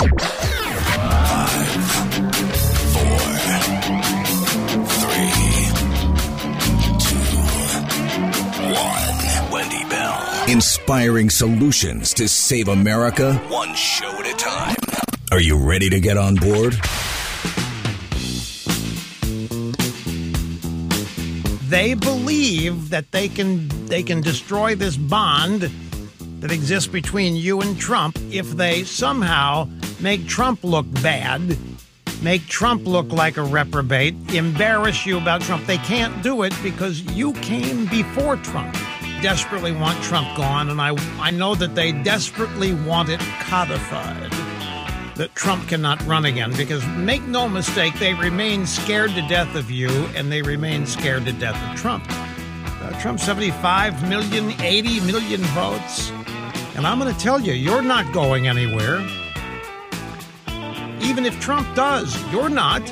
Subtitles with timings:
[0.00, 0.14] Wendy
[9.90, 10.44] Bell.
[10.48, 14.76] Inspiring solutions to save America one show at a time.
[15.32, 16.80] Are you ready to get on board?
[21.68, 25.70] They believe that they can they can destroy this bond
[26.40, 29.68] that exists between you and Trump if they somehow
[30.00, 31.56] make Trump look bad,
[32.22, 35.66] make Trump look like a reprobate, embarrass you about Trump.
[35.66, 38.74] They can't do it because you came before Trump.
[39.22, 44.32] Desperately want Trump gone, and I I know that they desperately want it codified
[45.20, 49.70] that Trump cannot run again because make no mistake, they remain scared to death of
[49.70, 52.06] you and they remain scared to death of Trump.
[52.08, 56.10] Uh, Trump 75 million, 80 million votes.
[56.76, 59.00] And I'm going to tell you, you're not going anywhere.
[61.00, 62.82] Even if Trump does, you're not.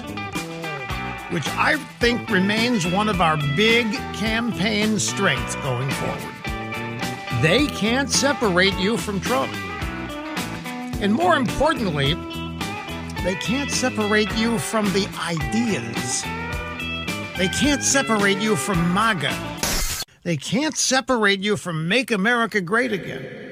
[1.30, 6.22] Which I think remains one of our big campaign strengths going forward.
[7.42, 9.52] They can't separate you from Trump.
[11.00, 12.14] And more importantly,
[13.22, 16.24] they can't separate you from the ideas.
[17.36, 19.32] They can't separate you from MAGA.
[20.24, 23.47] They can't separate you from Make America Great Again.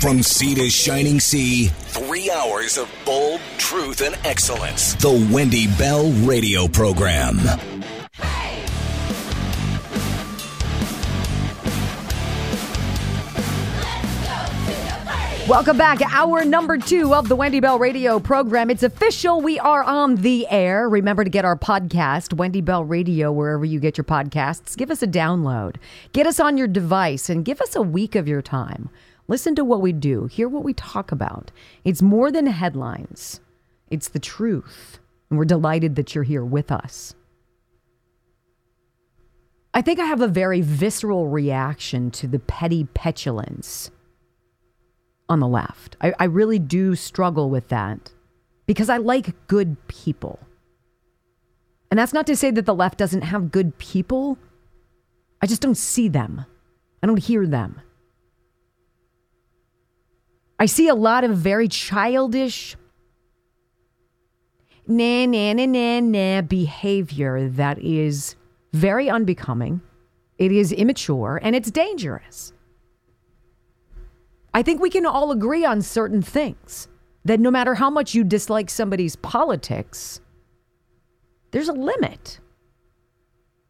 [0.00, 4.94] From sea to shining sea, three hours of bold truth and excellence.
[4.94, 7.36] The Wendy Bell Radio Program.
[15.46, 16.00] Welcome back.
[16.00, 18.70] Hour number two of the Wendy Bell radio program.
[18.70, 19.42] It's official.
[19.42, 20.88] We are on the air.
[20.88, 24.78] Remember to get our podcast, Wendy Bell Radio, wherever you get your podcasts.
[24.78, 25.76] Give us a download.
[26.14, 28.88] Get us on your device and give us a week of your time.
[29.30, 31.52] Listen to what we do, hear what we talk about.
[31.84, 33.40] It's more than headlines,
[33.88, 34.98] it's the truth.
[35.30, 37.14] And we're delighted that you're here with us.
[39.72, 43.92] I think I have a very visceral reaction to the petty petulance
[45.28, 45.96] on the left.
[46.00, 48.10] I, I really do struggle with that
[48.66, 50.40] because I like good people.
[51.88, 54.38] And that's not to say that the left doesn't have good people.
[55.40, 56.46] I just don't see them.
[57.00, 57.80] I don't hear them.
[60.60, 62.76] I see a lot of very childish,
[64.86, 68.36] na na na na na behavior that is
[68.74, 69.80] very unbecoming.
[70.36, 72.52] It is immature and it's dangerous.
[74.52, 76.88] I think we can all agree on certain things
[77.24, 80.20] that no matter how much you dislike somebody's politics,
[81.52, 82.38] there's a limit.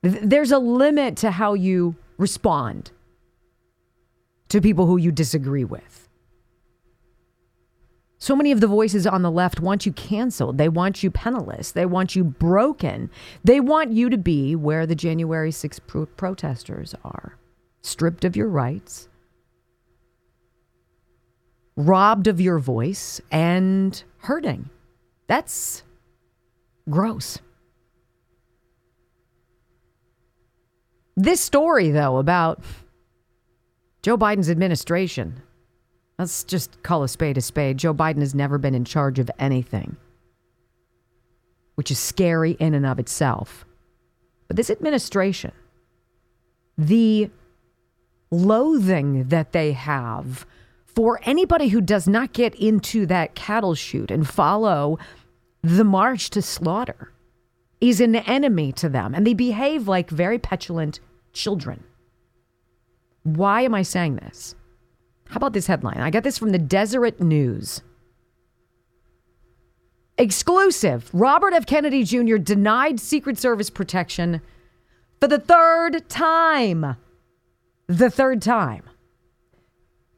[0.03, 2.91] There's a limit to how you respond
[4.49, 6.10] to people who you disagree with.
[8.21, 10.59] So many of the voices on the left want you canceled.
[10.59, 11.73] They want you penniless.
[11.73, 13.11] They want you broken.
[13.43, 17.39] They want you to be where the January 6th pro- protesters are
[17.81, 19.09] stripped of your rights,
[21.77, 24.69] robbed of your voice and hurting.
[25.27, 25.83] That's
[26.91, 27.39] gross.
[31.17, 32.63] This story, though, about
[34.03, 35.41] Joe Biden's administration,
[36.21, 37.79] let's just call a spade a spade.
[37.79, 39.97] Joe Biden has never been in charge of anything,
[41.77, 43.65] which is scary in and of itself.
[44.47, 45.53] But this administration,
[46.77, 47.31] the
[48.31, 50.47] loathing that they have
[50.85, 54.99] for anybody who does not get into that cattle chute and follow
[55.63, 57.13] the march to slaughter
[57.81, 61.01] is an enemy to them and they behave like very petulant
[61.33, 61.83] children.
[63.23, 64.55] Why am I saying this?
[65.31, 66.01] How about this headline?
[66.01, 67.83] I got this from the Deseret News.
[70.19, 71.67] Exclusive Robert F.
[71.67, 72.37] Kennedy Jr.
[72.37, 74.43] denied Secret Service protection
[75.21, 76.97] for the third time.
[77.87, 78.83] The third time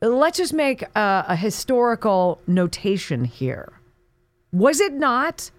[0.03, 3.81] let's just make a, a historical notation here.
[4.53, 5.50] Was it not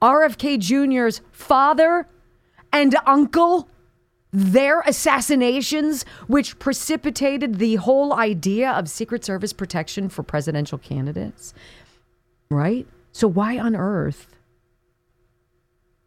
[0.00, 2.06] RFK Jr.'s father
[2.72, 3.68] and uncle,
[4.32, 11.52] their assassinations, which precipitated the whole idea of Secret Service protection for presidential candidates?
[12.50, 12.86] Right?
[13.12, 14.34] So, why on earth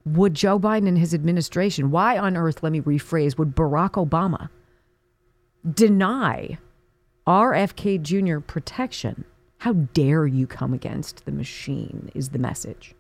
[0.06, 4.50] would Joe Biden and his administration, why on earth, let me rephrase, would Barack Obama
[5.74, 6.58] deny
[7.28, 8.40] RFK Jr.
[8.40, 9.26] protection.
[9.60, 12.94] How dare you come against the machine, is the message.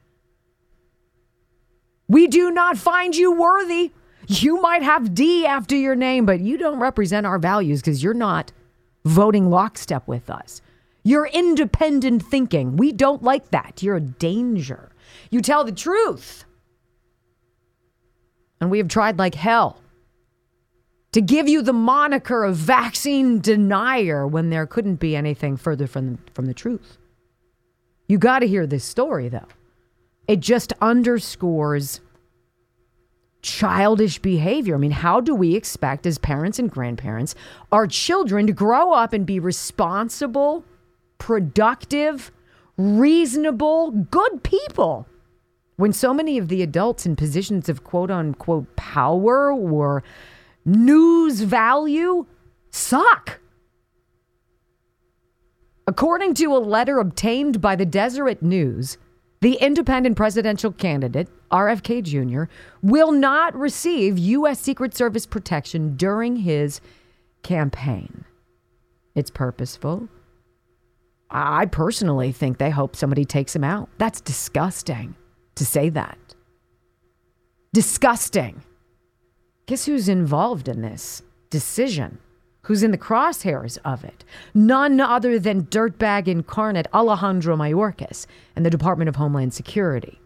[2.08, 3.92] We do not find you worthy.
[4.28, 8.14] You might have D after your name, but you don't represent our values because you're
[8.14, 8.52] not
[9.04, 10.62] voting lockstep with us.
[11.04, 12.78] You're independent thinking.
[12.78, 13.84] We don't like that.
[13.84, 14.92] You're a danger.
[15.30, 16.46] You tell the truth.
[18.60, 19.82] And we have tried like hell
[21.12, 26.18] to give you the moniker of vaccine denier when there couldn't be anything further from,
[26.34, 26.98] from the truth.
[28.08, 29.48] You got to hear this story, though.
[30.28, 32.02] It just underscores
[33.46, 34.76] childish behavior.
[34.76, 37.36] I mean, how do we expect, as parents and grandparents,
[37.72, 40.66] our children to grow up and be responsible,
[41.20, 42.32] productive,
[42.76, 45.08] reasonable, good people?
[45.78, 50.04] When so many of the adults in positions of quote unquote power or
[50.66, 52.26] news value
[52.72, 53.40] suck.
[55.88, 58.98] According to a letter obtained by the Deseret News,
[59.42, 64.60] the independent presidential candidate, RFK Jr., will not receive U.S.
[64.60, 66.82] Secret Service protection during his
[67.44, 68.26] campaign.
[69.16, 70.10] It's purposeful.
[71.30, 73.90] I personally think they hope somebody takes him out.
[73.98, 75.16] That's disgusting
[75.56, 76.18] to say that.
[77.74, 78.62] Disgusting.
[79.66, 82.20] Guess who's involved in this decision?
[82.64, 84.26] Who's in the crosshairs of it?
[84.54, 88.26] None other than dirtbag incarnate Alejandro Mayorkas
[88.56, 90.20] and the Department of Homeland Security.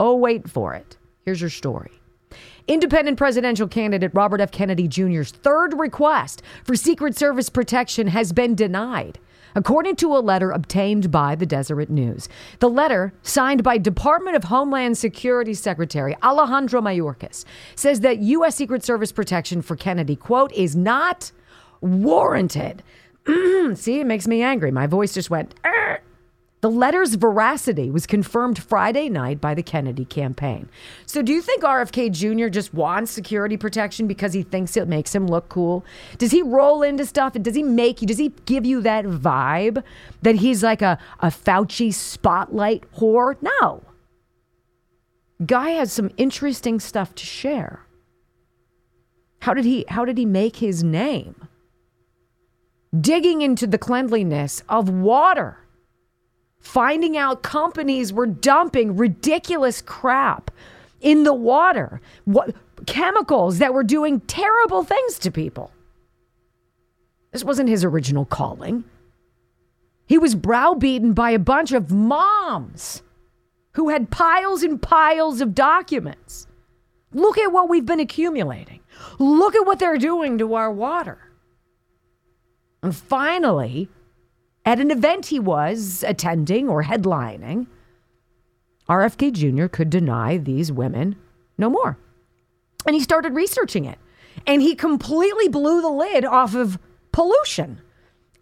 [0.00, 0.96] Oh, wait for it.
[1.26, 1.92] Here's your story.
[2.66, 4.50] Independent presidential candidate Robert F.
[4.50, 9.18] Kennedy Jr.'s third request for Secret Service protection has been denied
[9.54, 12.28] according to a letter obtained by the Deseret News.
[12.60, 17.44] The letter, signed by Department of Homeland Security Secretary Alejandro Mayorkas,
[17.74, 18.56] says that U.S.
[18.56, 21.32] Secret Service protection for Kennedy, quote, is not
[21.80, 22.82] warranted.
[23.74, 24.70] See, it makes me angry.
[24.70, 25.54] My voice just went!
[26.60, 30.68] The letter's veracity was confirmed Friday night by the Kennedy campaign.
[31.06, 32.48] So, do you think RFK Jr.
[32.48, 35.86] just wants security protection because he thinks it makes him look cool?
[36.18, 37.34] Does he roll into stuff?
[37.34, 39.82] and Does he make you, does he give you that vibe
[40.20, 43.36] that he's like a, a Fauci spotlight whore?
[43.40, 43.82] No.
[45.44, 47.86] Guy has some interesting stuff to share.
[49.40, 51.48] How did he how did he make his name?
[52.98, 55.56] Digging into the cleanliness of water
[56.60, 60.50] finding out companies were dumping ridiculous crap
[61.00, 62.54] in the water, what
[62.86, 65.72] chemicals that were doing terrible things to people.
[67.32, 68.84] This wasn't his original calling.
[70.06, 73.02] He was browbeaten by a bunch of moms
[73.74, 76.48] who had piles and piles of documents.
[77.12, 78.80] Look at what we've been accumulating.
[79.18, 81.18] Look at what they're doing to our water.
[82.82, 83.88] And finally,
[84.64, 87.66] at an event he was attending or headlining,
[88.88, 89.66] RFK Jr.
[89.66, 91.16] could deny these women
[91.56, 91.98] no more.
[92.86, 93.98] And he started researching it.
[94.46, 96.78] And he completely blew the lid off of
[97.12, 97.80] pollution.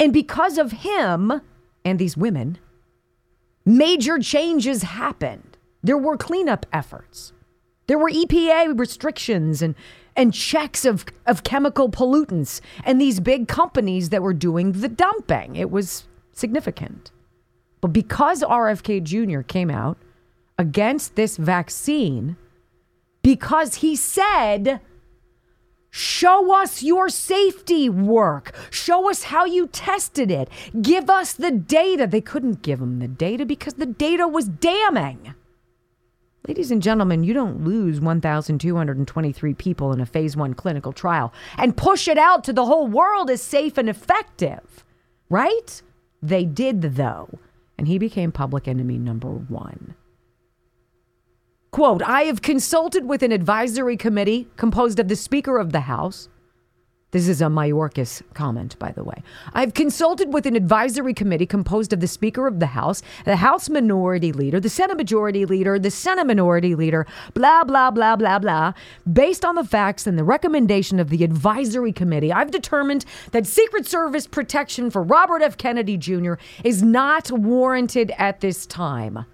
[0.01, 1.41] And because of him
[1.85, 2.59] and these women,
[3.65, 5.57] major changes happened.
[5.83, 7.33] There were cleanup efforts.
[7.87, 9.75] There were EPA restrictions and,
[10.15, 15.57] and checks of, of chemical pollutants and these big companies that were doing the dumping.
[15.57, 16.08] It was
[16.39, 17.11] significant.
[17.81, 19.41] But because RFK Jr.
[19.41, 19.99] came out
[20.59, 22.37] against this vaccine,
[23.23, 24.81] because he said,
[25.91, 28.55] Show us your safety work.
[28.71, 30.49] Show us how you tested it.
[30.81, 32.07] Give us the data.
[32.07, 35.35] They couldn't give him the data because the data was damning.
[36.47, 41.77] Ladies and gentlemen, you don't lose 1,223 people in a phase one clinical trial and
[41.77, 44.85] push it out to the whole world as safe and effective,
[45.29, 45.83] right?
[46.23, 47.39] They did, though,
[47.77, 49.95] and he became public enemy number one.
[51.71, 56.29] Quote I have consulted with an advisory committee composed of the Speaker of the House,
[57.11, 59.23] this is a Mayorkas comment, by the way.
[59.55, 63.71] I've consulted with an advisory committee composed of the Speaker of the House, the House
[63.71, 68.75] Minority Leader, the Senate Majority Leader, the Senate Minority Leader, blah, blah, blah, blah, blah.
[69.11, 73.87] Based on the facts and the recommendation of the advisory committee, I've determined that Secret
[73.87, 75.57] Service protection for Robert F.
[75.57, 76.35] Kennedy Jr.
[76.63, 79.25] is not warranted at this time.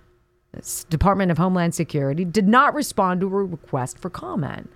[0.53, 4.71] The Department of Homeland Security did not respond to a request for comment.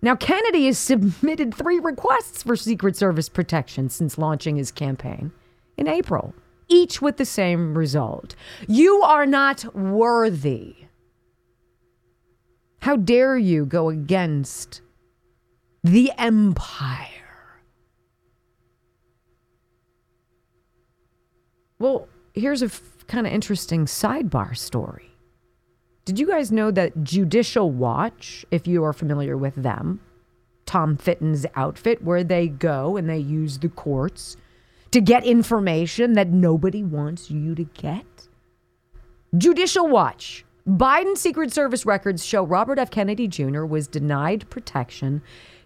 [0.00, 5.32] Now, Kennedy has submitted three requests for Secret Service protection since launching his campaign
[5.76, 6.34] in April,
[6.68, 8.36] each with the same result.
[8.68, 10.76] You are not worthy.
[12.80, 14.82] How dare you go against
[15.82, 17.08] the empire?
[21.80, 25.07] Well, here's a f- kind of interesting sidebar story.
[26.08, 30.00] Did you guys know that Judicial Watch, if you are familiar with them,
[30.64, 34.38] Tom Fitton's outfit, where they go and they use the courts
[34.90, 38.06] to get information that nobody wants you to get?
[39.36, 40.46] Judicial Watch.
[40.66, 42.90] Biden Secret Service records show Robert F.
[42.90, 43.66] Kennedy Jr.
[43.66, 45.20] was denied protection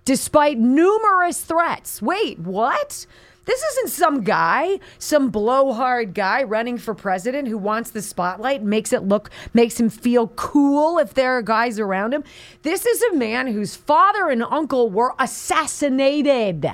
[0.04, 2.02] despite numerous threats.
[2.02, 3.06] Wait, what?
[3.44, 8.92] This isn't some guy, some blowhard guy running for president who wants the spotlight, makes
[8.92, 12.22] it look, makes him feel cool if there are guys around him.
[12.62, 16.70] This is a man whose father and uncle were assassinated.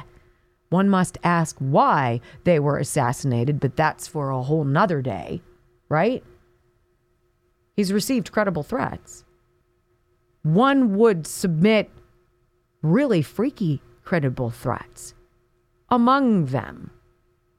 [0.69, 5.41] One must ask why they were assassinated, but that's for a whole nother day,
[5.89, 6.23] right?
[7.75, 9.25] He's received credible threats.
[10.43, 11.91] One would submit
[12.83, 15.15] really freaky credible threats.
[15.91, 16.91] Among them,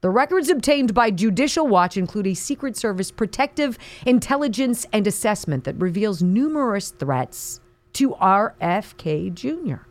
[0.02, 5.76] the records obtained by Judicial Watch include a Secret Service protective intelligence and assessment that
[5.76, 7.60] reveals numerous threats
[7.94, 9.84] to RFK Jr.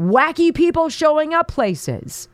[0.00, 2.28] Wacky people showing up places,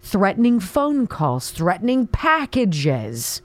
[0.00, 3.40] threatening phone calls, threatening packages.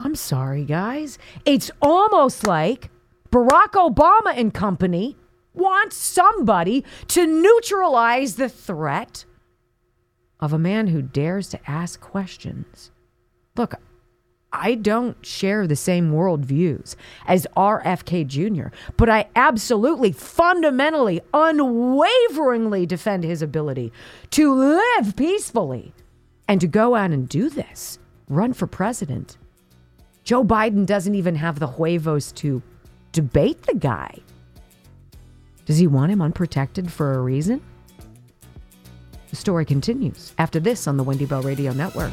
[0.00, 1.18] I'm sorry, guys.
[1.44, 2.90] It's almost like
[3.30, 5.16] Barack Obama and company
[5.54, 9.24] want somebody to neutralize the threat
[10.40, 12.90] of a man who dares to ask questions.
[13.56, 13.74] Look,
[14.52, 16.94] I don't share the same worldviews
[17.26, 23.92] as RFK Jr., but I absolutely, fundamentally, unwaveringly defend his ability
[24.30, 25.94] to live peacefully
[26.48, 29.38] and to go out and do this, run for president.
[30.24, 32.62] Joe Biden doesn't even have the huevos to
[33.12, 34.18] debate the guy.
[35.64, 37.60] Does he want him unprotected for a reason?
[39.30, 42.12] The story continues after this on the Wendy Bell Radio Network.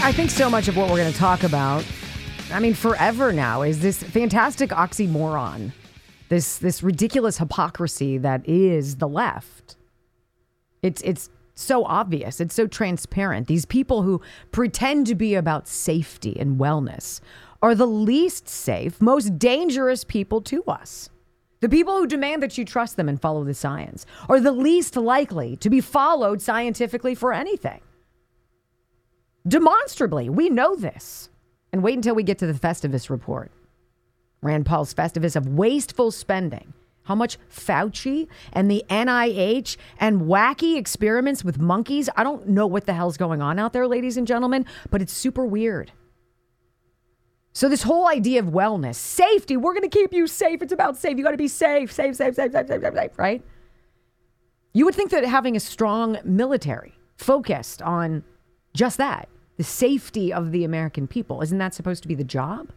[0.00, 1.84] I think so much of what we're going to talk about,
[2.52, 5.72] I mean, forever now, is this fantastic oxymoron,
[6.28, 9.76] this this ridiculous hypocrisy that is the left.
[10.82, 12.40] It's it's so obvious.
[12.40, 13.48] It's so transparent.
[13.48, 17.20] These people who pretend to be about safety and wellness
[17.62, 21.08] are the least safe, most dangerous people to us.
[21.60, 24.96] The people who demand that you trust them and follow the science are the least
[24.96, 27.80] likely to be followed scientifically for anything.
[29.46, 31.30] Demonstrably, we know this.
[31.72, 33.50] And wait until we get to the Festivus report.
[34.42, 36.74] Rand Paul's Festivus of wasteful spending.
[37.04, 42.08] How much Fauci and the NIH and wacky experiments with monkeys.
[42.16, 45.12] I don't know what the hell's going on out there, ladies and gentlemen, but it's
[45.12, 45.92] super weird.
[47.52, 50.62] So this whole idea of wellness, safety, we're going to keep you safe.
[50.62, 51.18] It's about safe.
[51.18, 53.42] You got to be safe, safe, safe, safe, safe, safe, safe, safe, right?
[54.72, 58.24] You would think that having a strong military focused on
[58.74, 59.28] just that,
[59.58, 62.70] the safety of the American people, isn't that supposed to be the job?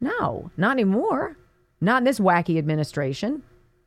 [0.00, 1.38] No, not anymore.
[1.80, 3.42] Not in this wacky administration.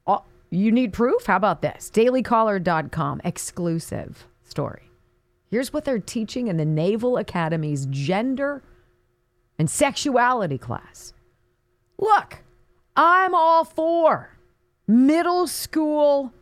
[0.08, 1.28] Oh, you need proof?
[1.28, 1.92] How about this?
[1.94, 4.92] DailyCaller.com exclusive story.
[5.52, 8.64] Here's what they're teaching in the Naval Academy's gender
[9.60, 11.14] and sexuality class.
[12.00, 12.38] Look,
[12.96, 14.38] I'm all for
[14.88, 16.34] middle school,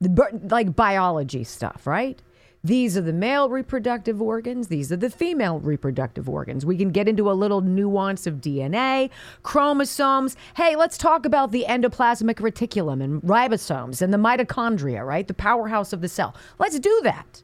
[0.00, 2.22] like biology stuff, right?
[2.62, 4.68] These are the male reproductive organs.
[4.68, 6.66] These are the female reproductive organs.
[6.66, 9.10] We can get into a little nuance of DNA,
[9.42, 10.36] chromosomes.
[10.56, 15.26] Hey, let's talk about the endoplasmic reticulum and ribosomes and the mitochondria, right?
[15.26, 16.34] The powerhouse of the cell.
[16.58, 17.42] Let's do that.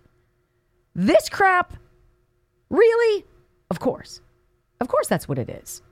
[0.95, 1.75] This crap,
[2.71, 3.25] really?
[3.71, 4.21] Of course.
[4.81, 5.83] Of course, that's what it is.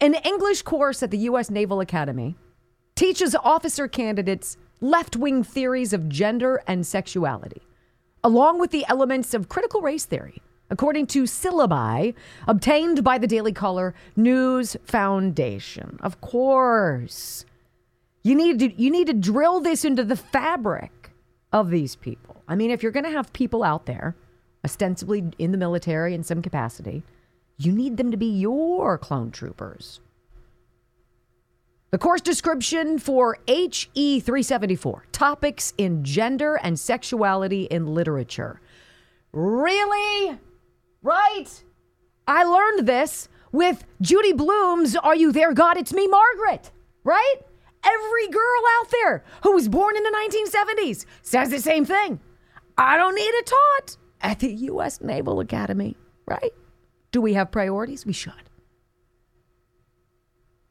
[0.00, 1.50] An English course at the U.S.
[1.50, 2.36] Naval Academy
[2.94, 7.62] teaches officer candidates left wing theories of gender and sexuality,
[8.24, 12.14] along with the elements of critical race theory, according to syllabi
[12.48, 15.98] obtained by the Daily Caller News Foundation.
[16.02, 17.44] Of course.
[18.22, 21.10] You need to, you need to drill this into the fabric
[21.52, 22.42] of these people.
[22.48, 24.14] I mean, if you're going to have people out there,
[24.64, 27.02] ostensibly in the military in some capacity,
[27.64, 30.00] you need them to be your clone troopers.
[31.90, 38.60] The course description for HE 374 Topics in Gender and Sexuality in Literature.
[39.32, 40.38] Really?
[41.02, 41.64] Right?
[42.26, 45.76] I learned this with Judy Blume's Are You There, God?
[45.76, 46.70] It's Me, Margaret.
[47.02, 47.36] Right?
[47.82, 50.30] Every girl out there who was born in the
[50.86, 52.20] 1970s says the same thing.
[52.78, 55.00] I don't need it taught at the U.S.
[55.00, 56.52] Naval Academy, right?
[57.12, 58.06] Do we have priorities?
[58.06, 58.32] We should.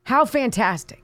[0.04, 1.04] How fantastic.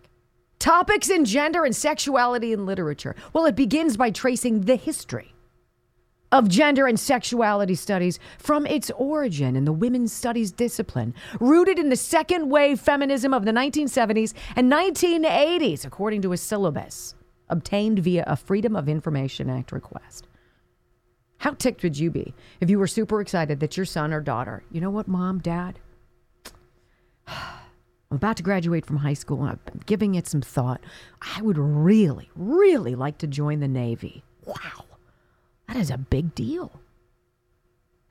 [0.57, 3.15] Topics in gender and sexuality in literature.
[3.33, 5.35] Well, it begins by tracing the history
[6.31, 11.89] of gender and sexuality studies from its origin in the women's studies discipline, rooted in
[11.89, 17.13] the second wave feminism of the 1970s and 1980s, according to a syllabus.
[17.49, 20.27] obtained via a Freedom of Information Act request.
[21.37, 24.63] How ticked would you be if you were super excited that your son or daughter,
[24.71, 25.79] you know what, mom, dad?
[27.27, 30.81] I'm about to graduate from high school I've been giving it some thought.
[31.21, 34.23] I would really, really like to join the Navy.
[34.45, 34.85] Wow,
[35.67, 36.79] that is a big deal.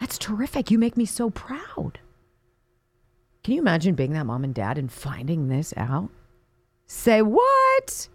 [0.01, 0.71] That's terrific.
[0.71, 2.01] You make me so proud.
[3.43, 6.11] Can you imagine being that mom and dad and finding this out?
[6.87, 8.09] Say what?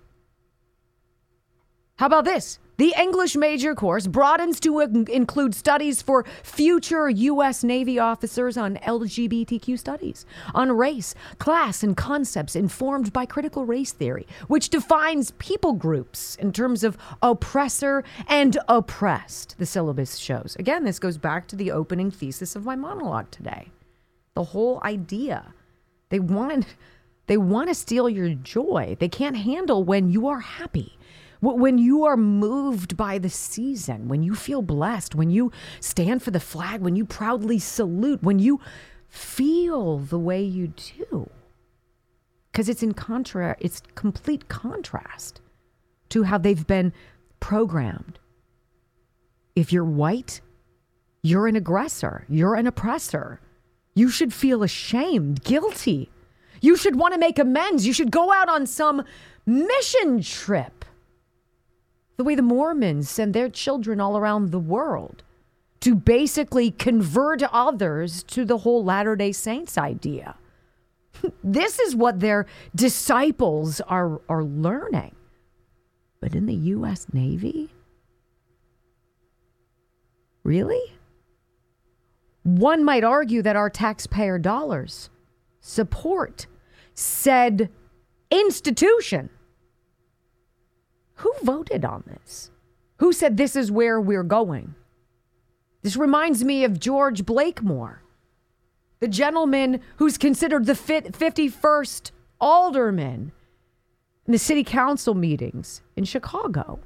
[1.98, 2.60] How about this?
[2.80, 7.62] The English major course broadens to include studies for future U.S.
[7.62, 14.26] Navy officers on LGBTQ studies, on race, class, and concepts informed by critical race theory,
[14.48, 20.56] which defines people groups in terms of oppressor and oppressed, the syllabus shows.
[20.58, 23.68] Again, this goes back to the opening thesis of my monologue today.
[24.36, 25.54] The whole idea.
[26.08, 26.66] They want,
[27.28, 28.96] they want to steal your joy.
[29.02, 30.98] They can't handle when you are happy
[31.42, 36.32] when you are moved by the season, when you feel blessed, when you stand for
[36.32, 38.60] the flag, when you proudly salute, when you
[39.08, 40.74] feel the way you
[41.08, 41.30] do.
[42.52, 45.40] Because it's in contra, it's complete contrast
[46.10, 46.92] to how they've been
[47.40, 48.20] programmed.
[49.56, 50.42] If you're white,
[51.22, 53.40] you're an aggressor, you're an oppressor.
[53.94, 56.10] You should feel ashamed, guilty.
[56.62, 57.88] You should want to make amends.
[57.88, 59.04] You should go out on some
[59.46, 60.79] mission trip
[62.20, 65.24] the way the Mormons send their children all around the world
[65.80, 70.36] to basically convert others to the whole Latter day Saints idea.
[71.46, 72.46] this is what their
[72.76, 75.16] disciples are, are learning.
[76.20, 77.08] But in the U.S.
[77.14, 77.70] Navy?
[80.44, 80.84] Really?
[82.44, 85.10] One might argue that our taxpayer dollars
[85.62, 86.48] support
[86.94, 87.70] said
[88.30, 89.30] institution
[91.20, 92.50] who voted on this?
[92.98, 94.76] Who said this is where we're going?
[95.82, 98.02] This reminds me of George Blakemore,
[99.00, 103.32] the gentleman who's considered the 51st alderman
[104.26, 106.80] in the city council meetings in Chicago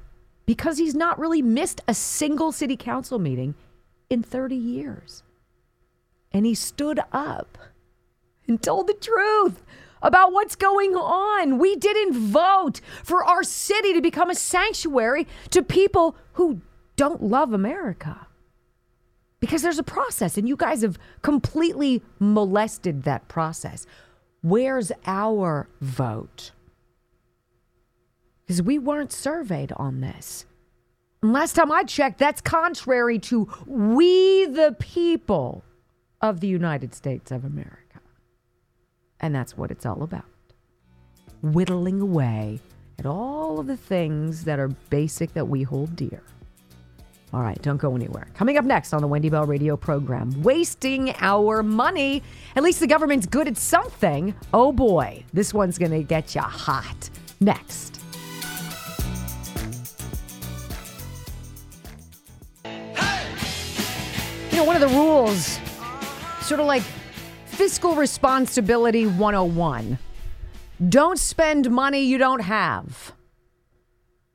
[0.46, 3.54] because he's not really missed a single city council meeting
[4.10, 5.22] in 30 years.
[6.32, 7.56] And he stood up
[8.48, 9.62] and told the truth
[10.04, 11.58] about what's going on.
[11.58, 16.60] We didn't vote for our city to become a sanctuary to people who
[16.94, 18.28] don't love America.
[19.40, 23.86] Because there's a process, and you guys have completely molested that process.
[24.42, 26.52] Where's our vote?
[28.46, 30.44] Because we weren't surveyed on this.
[31.22, 35.64] And last time I checked, that's contrary to we the people
[36.20, 37.83] of the United States of America.
[39.20, 40.24] And that's what it's all about
[41.44, 42.58] whittling away
[42.98, 46.22] at all of the things that are basic that we hold dear.
[47.32, 48.28] All right, don't go anywhere.
[48.34, 52.22] Coming up next on the Wendy Bell radio program, wasting our money.
[52.54, 54.34] At least the government's good at something.
[54.52, 57.10] Oh boy, this one's going to get you hot.
[57.40, 58.00] Next.
[64.52, 65.58] You know, one of the rules,
[66.42, 66.84] sort of like
[67.54, 69.96] Fiscal Responsibility 101.
[70.88, 73.12] Don't spend money you don't have.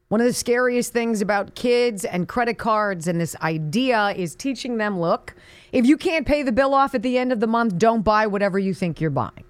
[0.08, 4.78] One of the scariest things about kids and credit cards and this idea is teaching
[4.78, 5.36] them look,
[5.74, 8.26] if you can't pay the bill off at the end of the month, don't buy
[8.26, 9.44] whatever you think you're buying.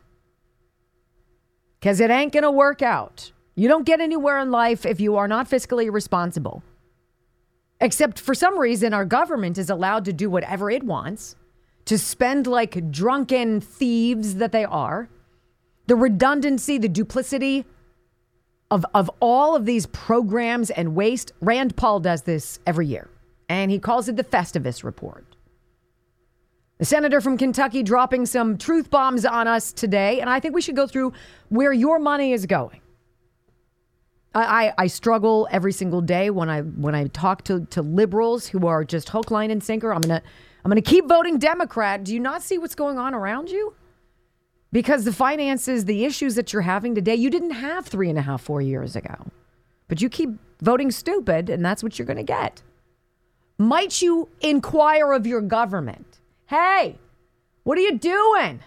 [1.79, 3.31] Because it ain't going to work out.
[3.53, 6.63] You don't get anywhere in life if you are not fiscally responsible.
[7.79, 11.35] Except for some reason, our government is allowed to do whatever it wants
[11.89, 15.09] to spend like drunken thieves that they are,
[15.87, 17.65] the redundancy, the duplicity
[18.69, 21.31] of, of all of these programs and waste.
[21.41, 23.09] Rand Paul does this every year,
[23.49, 25.25] and he calls it the Festivus Report.
[26.77, 30.61] The senator from Kentucky dropping some truth bombs on us today, and I think we
[30.61, 31.13] should go through
[31.47, 32.81] where your money is going.
[34.35, 38.67] I, I, struggle every single day when I when I talk to, to liberals who
[38.67, 39.91] are just hook, line, and sinker.
[39.91, 40.21] I'm gonna
[40.63, 42.03] I'm to keep voting Democrat.
[42.03, 43.73] Do you not see what's going on around you?
[44.71, 48.21] Because the finances, the issues that you're having today, you didn't have three and a
[48.21, 49.31] half, four years ago.
[49.87, 50.29] But you keep
[50.61, 52.61] voting stupid, and that's what you're to get.
[53.57, 56.19] Might you inquire of your government?
[56.45, 56.99] Hey,
[57.63, 58.59] what are you doing?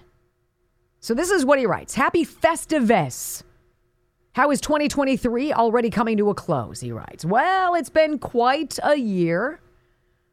[0.99, 3.45] So this is what he writes Happy Festivus.
[4.35, 6.81] How is 2023 already coming to a close?
[6.81, 7.23] He writes.
[7.23, 9.61] Well, it's been quite a year.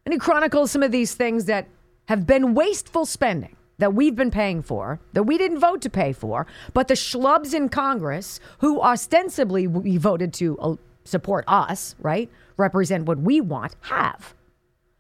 [0.06, 1.68] And he chronicles some of these things that
[2.06, 6.14] have been wasteful spending that we've been paying for, that we didn't vote to pay
[6.14, 12.30] for, but the schlubs in Congress who ostensibly we voted to uh, support us, right?
[12.58, 14.34] Represent what we want, have.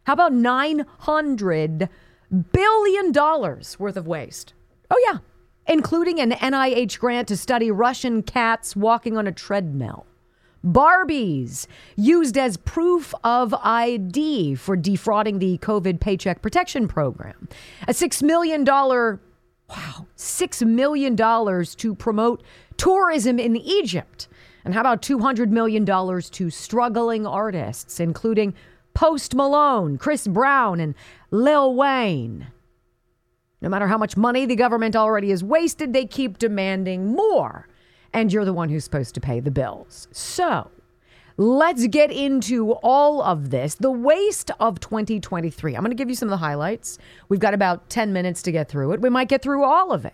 [0.04, 1.90] How about $900
[2.52, 4.54] billion worth of waste?
[4.92, 5.20] Oh, yeah,
[5.70, 10.08] including an NIH grant to study Russian cats walking on a treadmill.
[10.66, 17.48] Barbies used as proof of ID for defrauding the COVID Paycheck Protection Program.
[17.88, 22.44] A $6 million, wow, $6 million to promote
[22.76, 24.28] tourism in Egypt.
[24.66, 28.54] And how about $200 million to struggling artists, including
[28.94, 30.96] Post Malone, Chris Brown, and
[31.32, 32.48] Lil Wayne?
[33.62, 37.68] No matter how much money the government already has wasted, they keep demanding more
[38.14, 40.08] and you're the one who's supposed to pay the bills.
[40.12, 40.72] So,
[41.38, 43.76] let's get into all of this.
[43.76, 45.76] The waste of 2023.
[45.76, 46.98] I'm going to give you some of the highlights.
[47.30, 49.02] We've got about 10 minutes to get through it.
[49.02, 50.14] We might get through all of it.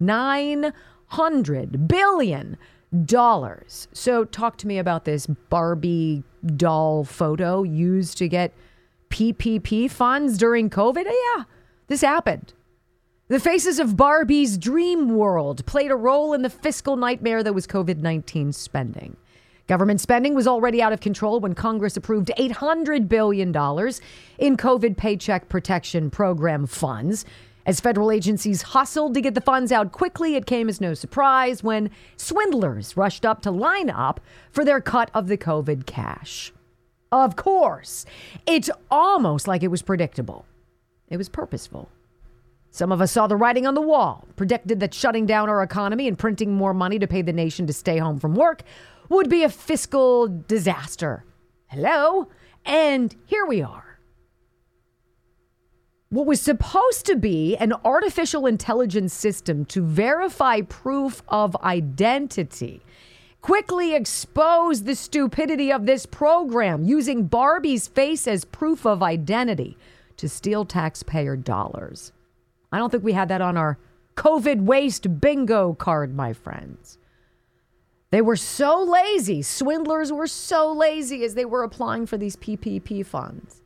[0.00, 2.56] 900 billion
[3.04, 3.88] dollars.
[3.92, 6.22] So talk to me about this Barbie
[6.54, 8.52] doll photo used to get
[9.10, 11.04] PPP funds during COVID.
[11.04, 11.44] Yeah,
[11.88, 12.52] this happened.
[13.28, 17.66] The faces of Barbie's dream world played a role in the fiscal nightmare that was
[17.66, 19.16] COVID 19 spending.
[19.66, 25.48] Government spending was already out of control when Congress approved $800 billion in COVID Paycheck
[25.48, 27.24] Protection Program funds.
[27.66, 31.64] As federal agencies hustled to get the funds out quickly, it came as no surprise
[31.64, 34.20] when swindlers rushed up to line up
[34.52, 36.52] for their cut of the COVID cash.
[37.10, 38.06] Of course,
[38.46, 40.46] it's almost like it was predictable.
[41.08, 41.88] It was purposeful.
[42.76, 46.06] Some of us saw the writing on the wall, predicted that shutting down our economy
[46.06, 48.60] and printing more money to pay the nation to stay home from work
[49.08, 51.24] would be a fiscal disaster.
[51.68, 52.28] Hello?
[52.66, 53.98] And here we are.
[56.10, 62.82] What was supposed to be an artificial intelligence system to verify proof of identity
[63.40, 69.78] quickly exposed the stupidity of this program using Barbie's face as proof of identity
[70.18, 72.12] to steal taxpayer dollars.
[72.72, 73.78] I don't think we had that on our
[74.16, 76.98] COVID waste bingo card, my friends.
[78.10, 79.42] They were so lazy.
[79.42, 83.62] Swindlers were so lazy as they were applying for these PPP funds.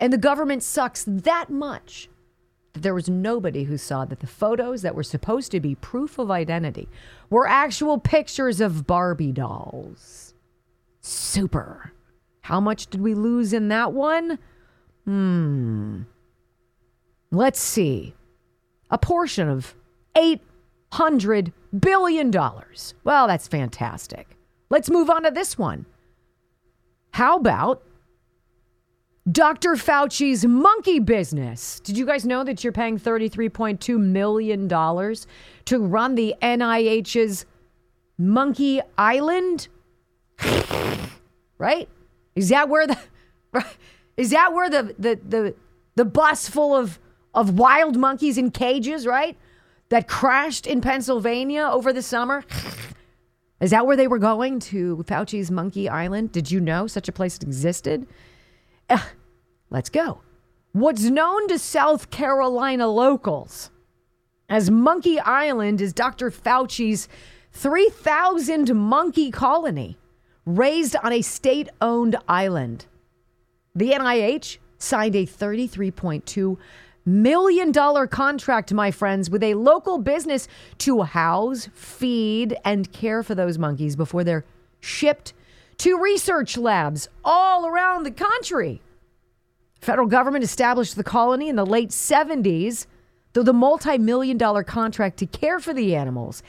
[0.00, 2.08] And the government sucks that much
[2.72, 6.18] that there was nobody who saw that the photos that were supposed to be proof
[6.18, 6.88] of identity
[7.28, 10.34] were actual pictures of Barbie dolls.
[11.00, 11.92] Super.
[12.40, 14.38] How much did we lose in that one?
[15.04, 16.02] Hmm.
[17.30, 18.14] Let's see
[18.92, 19.74] a portion of
[20.14, 22.30] $800 billion.
[22.30, 24.36] Well, that's fantastic.
[24.70, 25.86] Let's move on to this one.
[27.10, 27.82] How about
[29.30, 29.70] Dr.
[29.70, 31.80] Fauci's monkey business?
[31.80, 37.46] Did you guys know that you're paying $33.2 million to run the NIH's
[38.18, 39.68] Monkey Island?
[41.58, 41.88] right?
[42.34, 42.98] Is that where the
[44.16, 45.54] is that where the the the,
[45.94, 46.98] the bus full of
[47.34, 49.36] of wild monkeys in cages, right?
[49.88, 52.44] That crashed in Pennsylvania over the summer.
[53.60, 56.32] Is that where they were going to Fauci's Monkey Island?
[56.32, 58.06] Did you know such a place existed?
[58.90, 58.98] Uh,
[59.70, 60.20] let's go.
[60.72, 63.70] What's known to South Carolina locals
[64.48, 66.30] as Monkey Island is Dr.
[66.30, 67.08] Fauci's
[67.52, 69.98] 3,000 monkey colony
[70.44, 72.86] raised on a state owned island.
[73.74, 76.56] The NIH signed a 33.2
[77.04, 83.34] million dollar contract, my friends, with a local business to house, feed, and care for
[83.34, 84.44] those monkeys before they're
[84.80, 85.32] shipped
[85.78, 88.80] to research labs all around the country.
[89.80, 92.86] Federal government established the colony in the late 70s,
[93.32, 96.42] though the multi-million dollar contract to care for the animals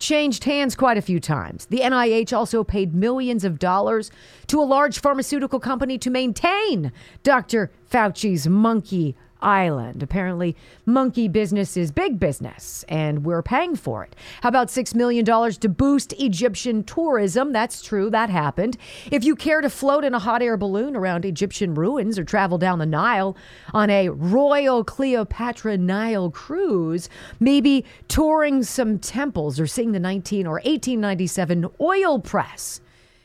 [0.00, 1.66] changed hands quite a few times.
[1.66, 4.10] The NIH also paid millions of dollars
[4.48, 6.90] to a large pharmaceutical company to maintain
[7.22, 7.70] Dr.
[7.88, 10.02] Fauci's monkey Island.
[10.02, 14.16] Apparently, monkey business is big business, and we're paying for it.
[14.42, 17.52] How about $6 million to boost Egyptian tourism?
[17.52, 18.78] That's true, that happened.
[19.10, 22.58] If you care to float in a hot air balloon around Egyptian ruins or travel
[22.58, 23.36] down the Nile
[23.74, 27.08] on a Royal Cleopatra Nile cruise,
[27.40, 32.80] maybe touring some temples or seeing the 19 or 1897 oil press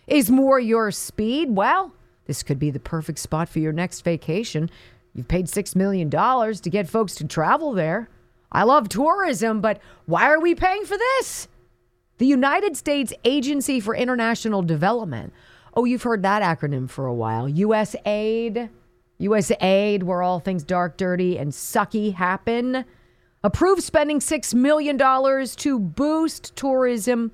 [0.08, 1.94] is more your speed, well,
[2.26, 4.70] this could be the perfect spot for your next vacation.
[5.18, 8.08] You've paid $6 million to get folks to travel there.
[8.52, 11.48] I love tourism, but why are we paying for this?
[12.20, 15.34] The United States Agency for International Development.
[15.74, 17.48] Oh, you've heard that acronym for a while.
[17.48, 18.70] USAID.
[19.20, 22.86] USAID, where all things dark, dirty, and sucky happen.
[23.44, 27.32] Approved spending $6 million to boost tourism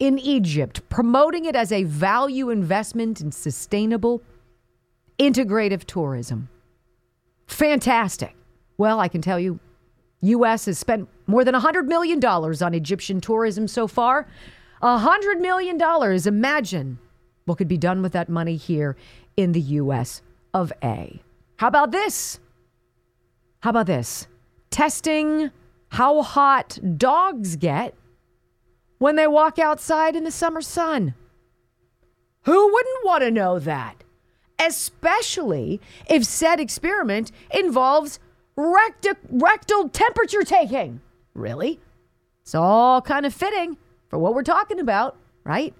[0.00, 4.22] in Egypt, promoting it as a value investment in sustainable,
[5.20, 6.48] integrative tourism.
[7.52, 8.34] Fantastic.
[8.78, 9.60] Well, I can tell you,
[10.22, 10.64] U.S.
[10.64, 14.26] has spent more than $100 million on Egyptian tourism so far.
[14.82, 15.80] $100 million.
[16.26, 16.98] Imagine
[17.44, 18.96] what could be done with that money here
[19.36, 20.22] in the U.S.
[20.54, 21.20] of A.
[21.56, 22.40] How about this?
[23.60, 24.26] How about this?
[24.70, 25.50] Testing
[25.90, 27.94] how hot dogs get
[28.98, 31.14] when they walk outside in the summer sun.
[32.44, 34.02] Who wouldn't want to know that?
[34.66, 38.18] Especially if said experiment involves
[38.56, 41.00] recti- rectal temperature taking.
[41.34, 41.80] Really?
[42.42, 43.76] It's all kind of fitting
[44.08, 45.74] for what we're talking about, right?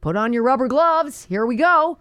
[0.00, 1.26] Put on your rubber gloves.
[1.26, 1.98] Here we go.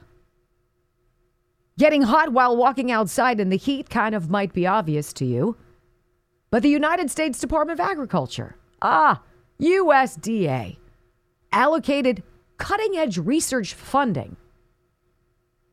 [1.77, 5.57] Getting hot while walking outside in the heat kind of might be obvious to you.
[6.49, 9.21] But the United States Department of Agriculture, ah,
[9.59, 10.77] USDA,
[11.51, 12.23] allocated
[12.57, 14.35] cutting edge research funding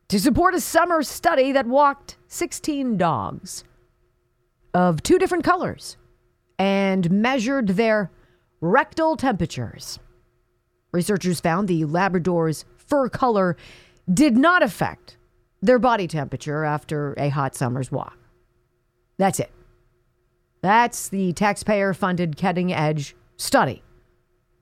[0.09, 3.65] to support a summer study that walked 16 dogs
[4.73, 5.97] of two different colors
[6.59, 8.11] and measured their
[8.61, 9.99] rectal temperatures.
[10.93, 13.57] Researchers found the Labrador's fur color
[14.13, 15.19] did not affect
[15.61, 18.17] their body temperature after a hot summer's walk.
[19.19, 19.51] That's it.
[20.63, 23.83] That's the taxpayer funded cutting edge study.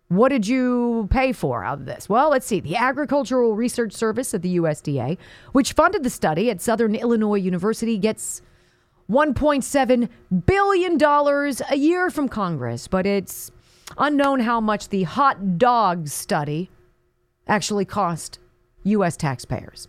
[0.09, 2.09] What did you pay for out of this?
[2.09, 2.61] Well, let's see.
[2.61, 5.19] The Agricultural Research Service of the USDA,
[5.53, 8.41] which funded the study at Southern Illinois University, gets
[9.11, 10.09] $1.7
[10.47, 13.51] billion a year from Congress, but it's
[13.99, 16.71] unknown how much the hot dog study
[17.49, 18.39] actually cost
[18.85, 19.17] U.S.
[19.17, 19.89] taxpayers.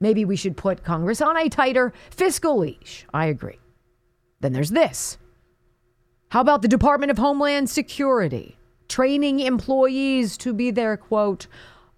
[0.00, 3.06] Maybe we should put Congress on a tighter fiscal leash.
[3.12, 3.58] I agree.
[4.40, 5.18] Then there's this.
[6.30, 8.58] How about the Department of Homeland Security
[8.94, 11.48] training employees to be their, quote,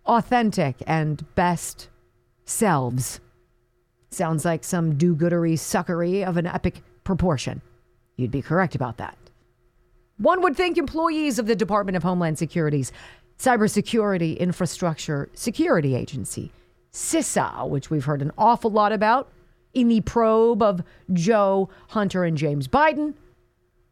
[0.07, 1.91] authentic and best
[2.47, 3.21] selves?
[4.09, 7.61] Sounds like some do goodery suckery of an epic proportion.
[8.17, 9.19] You'd be correct about that.
[10.17, 12.93] One would think employees of the Department of Homeland Security's
[13.39, 16.51] Cybersecurity Infrastructure Security Agency,
[16.95, 19.31] CISA, which we've heard an awful lot about,
[19.75, 20.83] in the probe of
[21.13, 23.13] Joe, Hunter, and James Biden.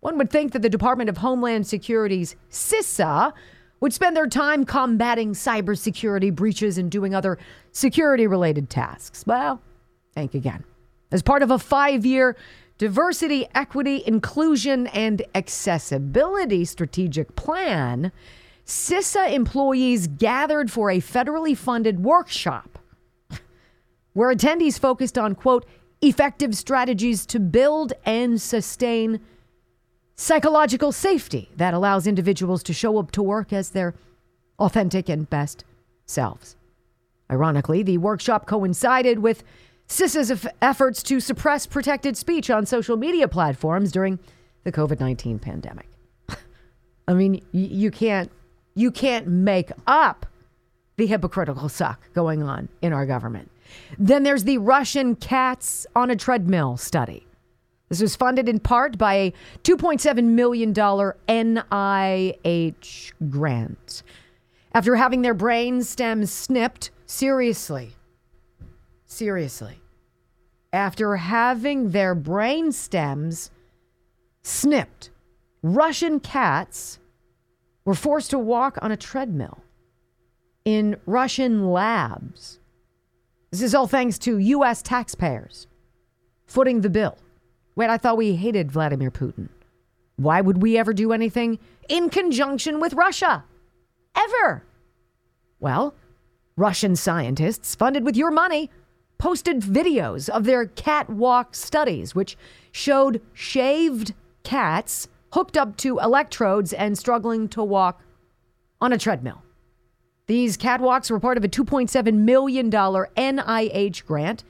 [0.04, 3.32] One would think that the Department of Homeland Security's CISA
[3.80, 7.38] would spend their time combating cybersecurity breaches and doing other
[7.72, 9.24] security related tasks.
[9.26, 9.62] Well,
[10.12, 10.62] think again.
[11.10, 12.36] As part of a five year
[12.76, 18.12] diversity, equity, inclusion, and accessibility strategic plan,
[18.66, 22.78] CISA employees gathered for a federally funded workshop
[24.12, 25.64] where attendees focused on, quote,
[26.02, 29.18] effective strategies to build and sustain
[30.16, 33.94] psychological safety that allows individuals to show up to work as their
[34.58, 35.64] authentic and best
[36.06, 36.56] selves.
[37.30, 39.42] Ironically, the workshop coincided with
[39.88, 44.18] CISA's efforts to suppress protected speech on social media platforms during
[44.64, 45.88] the COVID 19 pandemic.
[47.08, 48.30] I mean, you can't,
[48.74, 50.26] you can't make up
[50.96, 53.50] the hypocritical suck going on in our government.
[53.98, 57.26] Then there's the Russian cats on a treadmill study.
[57.88, 61.12] This was funded in part by a $2.7 million NIH
[63.30, 64.02] grant.
[64.72, 67.92] After having their brain stems snipped, seriously,
[69.06, 69.80] seriously,
[70.72, 73.50] after having their brain stems
[74.42, 75.10] snipped,
[75.62, 76.98] Russian cats
[77.84, 79.62] were forced to walk on a treadmill
[80.64, 82.58] in Russian labs
[83.54, 84.82] this is all thanks to U.S.
[84.82, 85.68] taxpayers
[86.44, 87.16] footing the bill.
[87.76, 89.48] Wait, I thought we hated Vladimir Putin.
[90.16, 91.58] Why would we ever do anything
[91.88, 93.44] in conjunction with Russia?
[94.16, 94.64] Ever?
[95.58, 95.94] Well,
[96.56, 98.70] Russian scientists, funded with your money,
[99.18, 102.36] posted videos of their catwalk studies, which
[102.70, 108.02] showed shaved cats hooked up to electrodes and struggling to walk
[108.80, 109.42] on a treadmill.
[110.26, 114.44] These catwalks were part of a $2.7 million NIH grant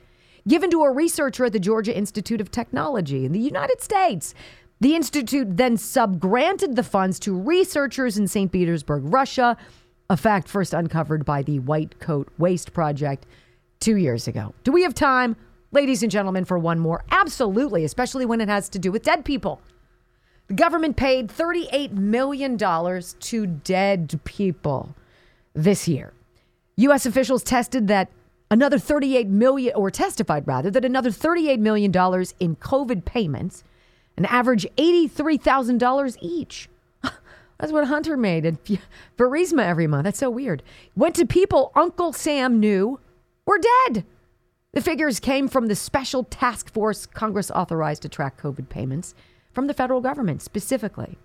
[0.47, 4.33] given to a researcher at the Georgia Institute of Technology in the United States.
[4.79, 8.51] The institute then subgranted the funds to researchers in St.
[8.51, 9.57] Petersburg, Russia,
[10.09, 13.25] a fact first uncovered by the White Coat Waste Project
[13.79, 14.53] two years ago.
[14.63, 15.35] Do we have time,
[15.71, 17.03] ladies and gentlemen, for one more?
[17.11, 19.61] Absolutely, especially when it has to do with dead people.
[20.47, 24.95] The government paid $38 million to dead people
[25.53, 26.13] this year.
[26.77, 27.05] U.S.
[27.05, 28.09] officials tested that
[28.49, 33.63] another 38 million, or testified rather, that another 38 million dollars in COVID payments,
[34.17, 36.69] an average $83,000 each,
[37.59, 38.63] That's what Hunter made at
[39.17, 40.03] Burisma every month.
[40.03, 40.61] That's so weird.
[40.95, 42.99] Went to people Uncle Sam knew
[43.45, 44.05] were dead.
[44.73, 49.15] The figures came from the special task force Congress authorized to track COVID payments
[49.53, 51.17] from the federal government specifically.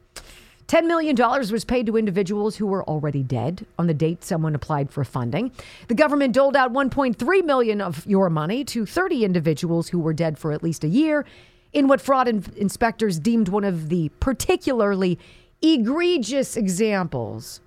[0.70, 4.88] $10 million was paid to individuals who were already dead on the date someone applied
[4.88, 5.50] for funding.
[5.88, 10.38] The government doled out 1.3 million of your money to 30 individuals who were dead
[10.38, 11.26] for at least a year
[11.72, 15.18] in what fraud in- inspectors deemed one of the particularly
[15.60, 17.60] egregious examples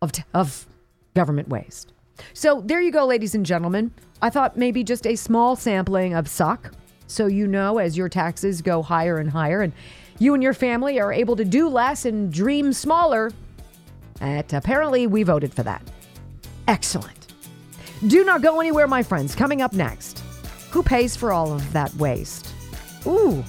[0.00, 0.66] of, t- of
[1.14, 1.92] government waste.
[2.32, 3.92] So there you go, ladies and gentlemen.
[4.22, 6.72] I thought maybe just a small sampling of suck
[7.06, 9.72] so you know as your taxes go higher and higher and
[10.18, 13.32] you and your family are able to do less and dream smaller.
[14.20, 15.82] And apparently, we voted for that.
[16.66, 17.34] Excellent.
[18.06, 19.34] Do not go anywhere, my friends.
[19.34, 20.22] Coming up next,
[20.70, 22.52] who pays for all of that waste?
[23.06, 23.44] Ooh,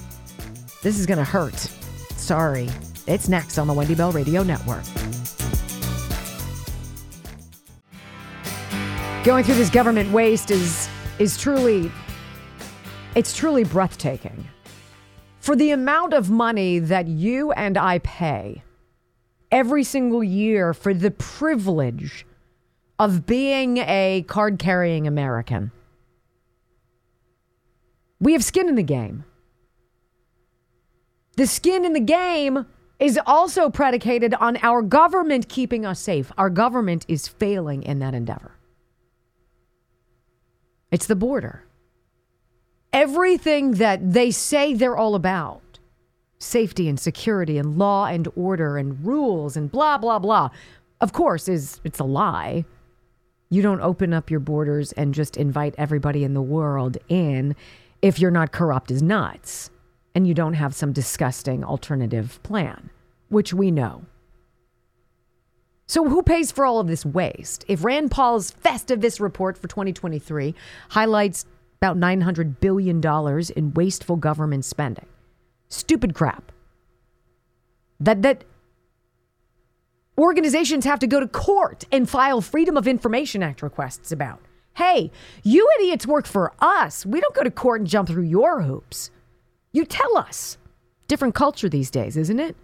[0.82, 1.58] this is going to hurt.
[2.16, 2.68] Sorry.
[3.06, 4.84] It's next on the Wendy Bell Radio Network.
[9.24, 11.90] Going through this government waste is is truly
[13.14, 14.48] it's truly breathtaking.
[15.50, 18.62] For the amount of money that you and I pay
[19.50, 22.24] every single year for the privilege
[23.00, 25.72] of being a card carrying American,
[28.20, 29.24] we have skin in the game.
[31.36, 32.66] The skin in the game
[33.00, 36.30] is also predicated on our government keeping us safe.
[36.38, 38.56] Our government is failing in that endeavor.
[40.92, 41.64] It's the border.
[42.92, 45.78] Everything that they say they're all about.
[46.38, 50.50] Safety and security and law and order and rules and blah blah blah.
[51.00, 52.64] Of course is it's a lie.
[53.50, 57.56] You don't open up your borders and just invite everybody in the world in
[58.00, 59.70] if you're not corrupt as nuts
[60.14, 62.90] and you don't have some disgusting alternative plan
[63.30, 64.04] which we know.
[65.86, 67.64] So, who pays for all of this waste?
[67.66, 70.54] If Rand Paul's Festivus report for 2023
[70.90, 71.46] highlights
[71.80, 73.00] about $900 billion
[73.56, 75.06] in wasteful government spending,
[75.68, 76.52] stupid crap.
[77.98, 78.44] That, that
[80.18, 84.40] organizations have to go to court and file Freedom of Information Act requests about.
[84.74, 85.10] Hey,
[85.42, 87.06] you idiots work for us.
[87.06, 89.10] We don't go to court and jump through your hoops.
[89.72, 90.58] You tell us.
[91.08, 92.56] Different culture these days, isn't it?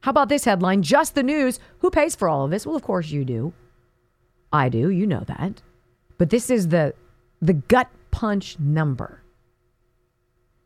[0.00, 0.82] How about this headline?
[0.82, 1.60] Just the news.
[1.78, 2.66] Who pays for all of this?
[2.66, 3.52] Well, of course you do.
[4.52, 4.90] I do.
[4.90, 5.62] You know that.
[6.18, 6.94] But this is the
[7.42, 9.20] the gut punch number.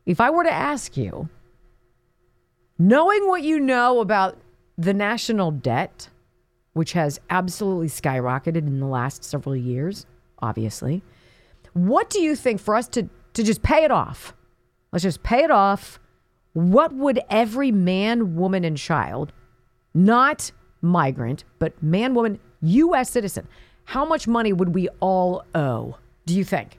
[0.05, 1.27] If I were to ask you,
[2.79, 4.37] knowing what you know about
[4.77, 6.07] the national debt,
[6.71, 10.05] which has absolutely skyrocketed in the last several years,
[10.41, 11.03] obviously,
[11.73, 14.33] what do you think for us to, to just pay it off?
[14.93, 15.99] Let's just pay it off
[16.53, 19.33] what would every man, woman, and child,
[19.93, 23.09] not migrant, but man, woman, U.S.
[23.09, 23.45] citizen,
[23.83, 26.77] how much money would we all owe, do you think,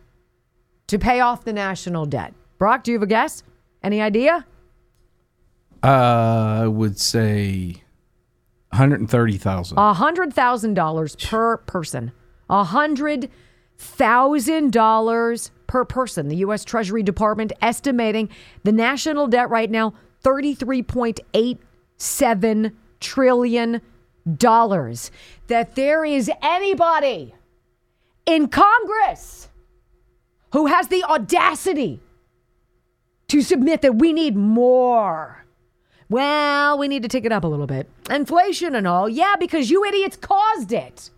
[0.92, 2.34] to pay off the national debt?
[2.58, 3.42] Brock, do you have a guess?
[3.82, 4.46] Any idea?
[5.82, 7.82] Uh, I would say
[8.68, 9.78] 130,000.
[9.78, 12.12] A hundred thousand dollars per person.
[12.50, 13.30] A hundred
[13.78, 16.28] thousand dollars per person.
[16.28, 16.64] The U.S.
[16.64, 18.28] Treasury Department estimating
[18.62, 23.80] the national debt right now $33.87 trillion.
[24.26, 27.34] That there is anybody
[28.26, 29.48] in Congress
[30.52, 32.00] who has the audacity
[33.28, 35.44] to submit that we need more.
[36.08, 37.88] Well, we need to take it up a little bit.
[38.10, 39.08] Inflation and all.
[39.08, 41.10] Yeah, because you idiots caused it.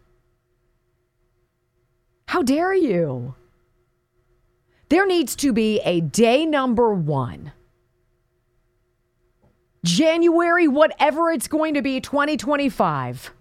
[2.29, 3.35] How dare you?
[4.89, 7.53] There needs to be a day number one.
[9.85, 13.33] January, whatever it's going to be, 2025.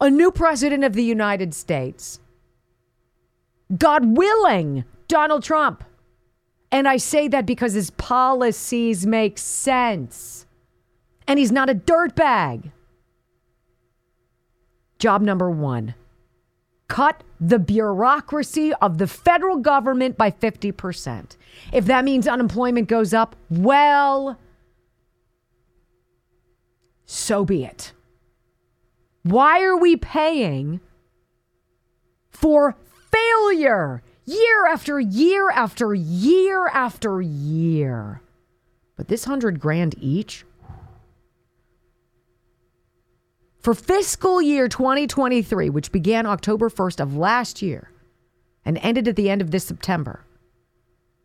[0.00, 2.20] A new president of the United States.
[3.76, 5.84] God willing, Donald Trump.
[6.72, 10.46] And I say that because his policies make sense.
[11.26, 12.70] And he's not a dirtbag.
[14.98, 15.94] Job number one
[16.88, 21.36] cut the bureaucracy of the federal government by 50%.
[21.72, 24.36] If that means unemployment goes up, well,
[27.06, 27.92] so be it.
[29.22, 30.80] Why are we paying
[32.32, 32.76] for
[33.12, 38.20] failure year after year after year after year?
[38.96, 40.44] But this hundred grand each,
[43.60, 47.90] for fiscal year 2023, which began October 1st of last year
[48.64, 50.24] and ended at the end of this September,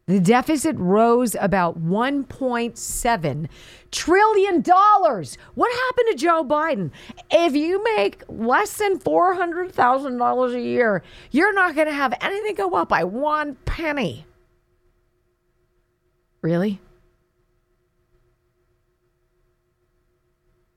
[0.07, 3.47] The deficit rose about $1.7
[3.91, 4.61] trillion.
[4.61, 6.91] What happened to Joe Biden?
[7.31, 11.01] If you make less than $400,000 a year,
[11.31, 14.27] you're not going to have anything go up by one penny.
[16.43, 16.79] Really?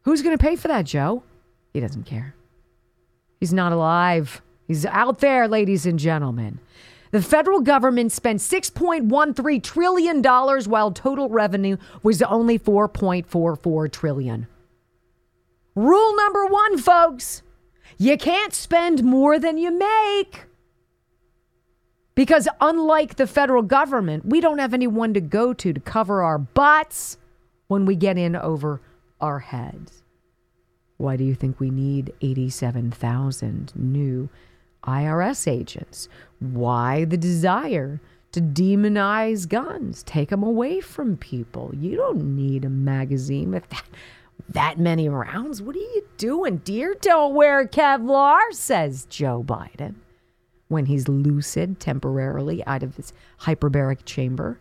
[0.02, 1.22] Who's going to pay for that, Joe?
[1.74, 2.34] He doesn't care.
[3.40, 4.40] He's not alive.
[4.66, 6.60] He's out there, ladies and gentlemen.
[7.10, 14.46] The federal government spent $6.13 trillion while total revenue was only 4.44 trillion.
[15.74, 17.42] Rule number one, folks
[17.98, 20.44] you can't spend more than you make.
[22.14, 26.38] Because unlike the federal government, we don't have anyone to go to to cover our
[26.38, 27.18] butts
[27.66, 28.80] when we get in over
[29.20, 30.02] our heads.
[30.96, 34.28] Why do you think we need 87,000 new
[34.88, 36.08] IRS agents?
[36.38, 38.00] Why the desire
[38.32, 41.72] to demonize guns, take them away from people?
[41.74, 43.88] You don't need a magazine with that,
[44.48, 45.60] that many rounds.
[45.60, 46.58] What are you doing?
[46.58, 49.96] Deer, don't wear Kevlar, says Joe Biden
[50.68, 54.60] when he's lucid temporarily out of his hyperbaric chamber.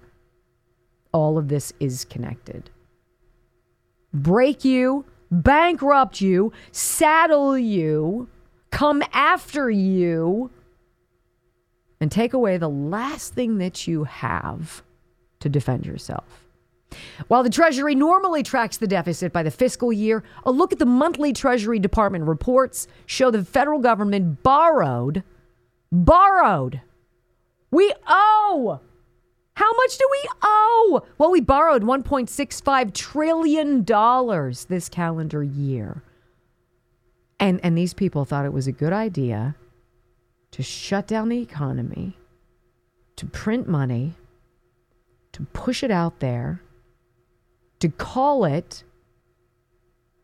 [1.12, 2.70] All of this is connected.
[4.14, 8.30] Break you, bankrupt you, saddle you,
[8.72, 10.52] come after you,
[12.00, 14.84] and take away the last thing that you have
[15.40, 16.48] to defend yourself.
[17.28, 20.86] While the Treasury normally tracks the deficit by the fiscal year, a look at the
[20.86, 25.24] monthly Treasury Department reports show the federal government borrowed,
[25.92, 26.82] borrowed.
[27.72, 28.80] We owe.
[29.56, 31.02] How much do we owe?
[31.18, 33.84] Well, we borrowed $1.65 trillion
[34.70, 36.04] this calendar year.
[37.40, 39.56] And, and these people thought it was a good idea
[40.52, 42.18] to shut down the economy,
[43.16, 44.14] to print money,
[45.34, 46.62] to push it out there,
[47.80, 48.84] to call it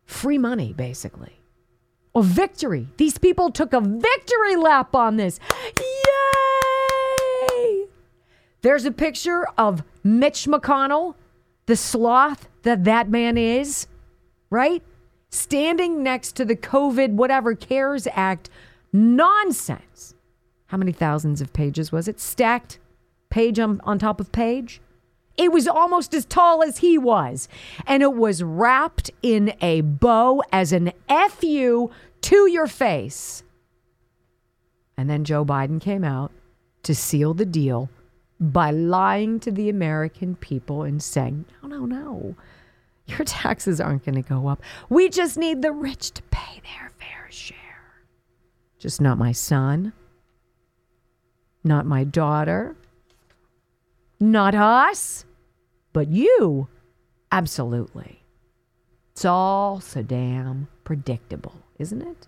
[0.05, 1.39] free money, basically.
[2.15, 2.87] A victory.
[2.97, 5.39] These people took a victory lap on this.
[5.77, 5.85] Yay!
[8.61, 11.15] There's a picture of Mitch McConnell,
[11.65, 13.87] the sloth that that man is,
[14.49, 14.83] right?
[15.33, 18.51] Standing next to the COVID, whatever, CARES Act
[18.93, 20.13] nonsense.
[20.67, 22.19] How many thousands of pages was it?
[22.19, 22.77] Stacked
[23.31, 24.79] page on, on top of page?
[25.35, 27.49] It was almost as tall as he was.
[27.87, 31.89] And it was wrapped in a bow as an FU
[32.21, 33.41] to your face.
[34.95, 36.31] And then Joe Biden came out
[36.83, 37.89] to seal the deal
[38.39, 42.35] by lying to the American people and saying, no, no, no,
[43.07, 44.61] your taxes aren't going to go up.
[44.89, 47.57] We just need the rich to pay their fair share.
[48.79, 49.93] Just not my son,
[51.63, 52.75] not my daughter,
[54.19, 55.25] not us,
[55.91, 56.67] but you.
[57.31, 58.23] Absolutely.
[59.11, 62.27] It's all so damn predictable, isn't it?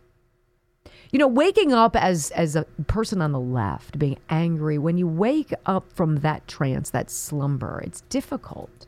[1.12, 5.08] You know, waking up as as a person on the left, being angry, when you
[5.08, 8.88] wake up from that trance, that slumber, it's difficult.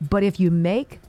[0.00, 1.00] But if you make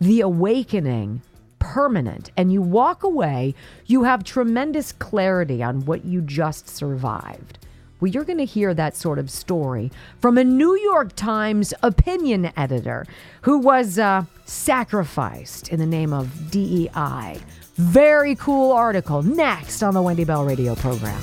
[0.00, 1.22] the awakening
[1.58, 3.54] permanent and you walk away,
[3.86, 7.58] you have tremendous clarity on what you just survived.
[8.00, 12.50] Well, you're going to hear that sort of story from a New York Times opinion
[12.56, 13.06] editor
[13.42, 17.38] who was uh, sacrificed in the name of DEI.
[17.76, 21.22] Very cool article next on the Wendy Bell radio program.